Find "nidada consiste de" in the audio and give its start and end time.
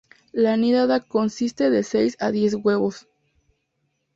0.57-1.83